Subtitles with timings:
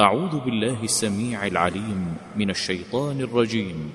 [0.00, 3.90] أعوذ بالله السميع العليم من الشيطان الرجيم.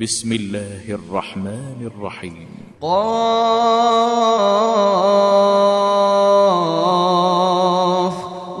[0.00, 2.48] بسم الله الرحمن الرحيم.
[2.82, 2.92] قاف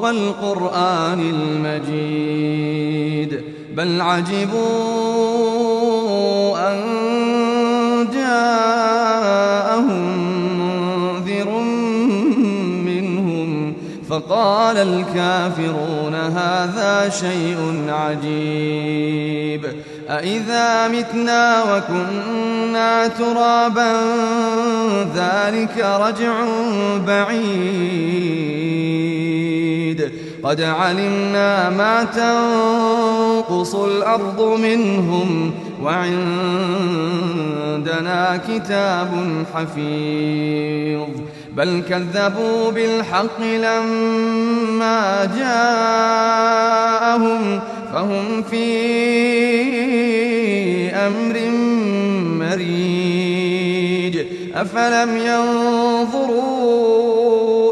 [0.00, 3.44] والقرآن المجيد.
[3.76, 4.62] بل عجبوا
[6.72, 6.80] أن
[8.12, 10.31] جاءهم
[14.28, 19.66] فقال الكافرون هذا شيء عجيب.
[20.08, 23.92] أإذا متنا وكنا ترابا
[25.14, 26.34] ذلك رجع
[27.06, 28.52] بعيد.
[30.44, 36.20] قد علمنا ما تنقص الأرض منهم وعندنا
[38.48, 39.10] كتاب
[39.54, 41.08] حفيظ.
[41.52, 46.80] بل كذبوا بالحق لما جاءهم
[47.92, 48.64] فهم في
[50.94, 51.36] أمر
[52.44, 54.16] مريج.
[54.54, 56.62] أفلم ينظروا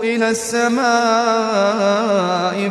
[0.02, 0.80] إلى السماء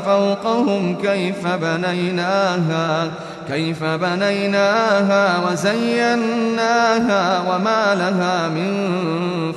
[0.06, 3.12] فوقهم كيف بنيناها؟
[3.50, 8.74] كيف بنيناها وزيناها وما لها من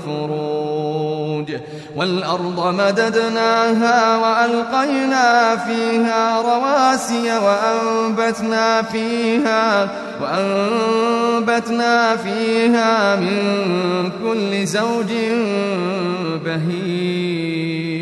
[0.07, 1.53] فروج
[1.97, 9.89] والأرض مددناها وألقينا فيها رواسي وأنبتنا فيها
[10.23, 15.13] وأنبتنا فيها من كل زوج
[16.45, 18.02] بهيج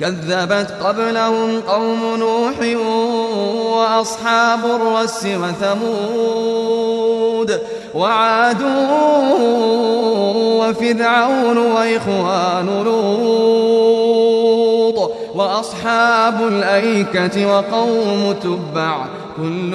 [0.00, 2.54] كذبت قبلهم قوم نوح
[3.76, 6.94] وأصحاب الرس وثمود
[7.94, 8.62] وعاد
[10.58, 14.24] وفرعون وإخوان لوط
[15.34, 19.06] وأصحاب الأيكة وقوم تبع
[19.36, 19.70] كل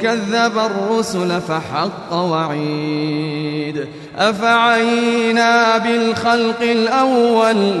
[0.00, 3.86] كذب الرسل فحق وعيد
[4.18, 7.80] أفعينا بالخلق الأول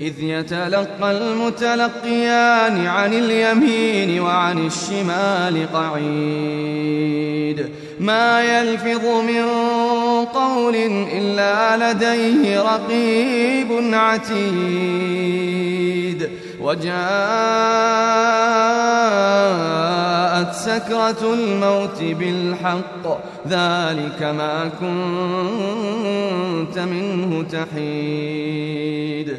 [0.00, 7.68] إذ يتلقى المتلقيان عن اليمين وعن الشمال قعيد.
[8.02, 9.44] ما يلفظ من
[10.24, 10.74] قول
[11.12, 14.42] إلا لديه رقيب عتيد.
[16.60, 16.92] وجاءت
[20.54, 23.04] سكرة الموت بالحق
[23.48, 29.38] ذلك ما كنت منه تحيد.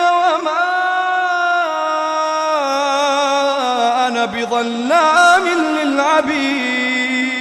[7.21, 7.31] للعبيد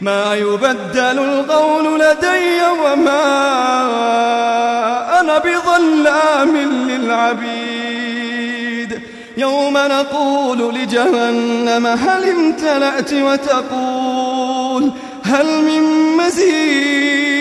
[0.00, 3.24] ما يبدل القول لدي وما
[5.20, 6.56] أنا بظلام
[6.88, 7.94] للعبيد.
[9.36, 14.92] يوم نقول لجهنم هل امتلأت وتقول
[15.24, 15.82] هل من
[16.16, 17.34] مزيد؟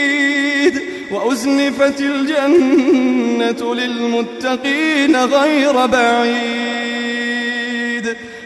[1.11, 6.72] وأزلفت الجنة للمتقين غير بعيد.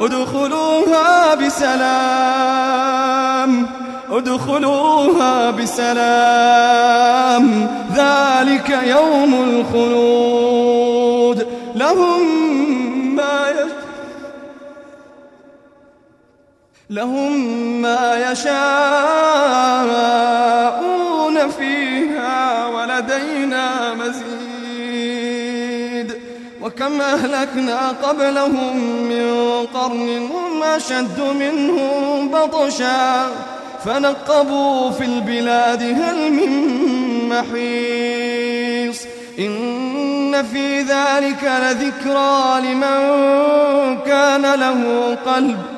[0.00, 2.98] ادخلوها بسلام
[4.10, 7.68] ادخلوها بسلام.
[7.94, 11.46] ذلك يوم الخلود.
[11.74, 12.22] لهم
[13.16, 13.70] ما يش...
[16.90, 17.32] لهم
[17.82, 19.58] ما يشاءون
[26.68, 33.26] وكم أهلكنا قبلهم من قرن هم أشد منهم بطشا
[33.84, 36.52] فنقبوا في البلاد هل من
[37.28, 39.02] محيص
[39.38, 42.98] إن في ذلك لذكرى لمن
[44.06, 45.77] كان له قلب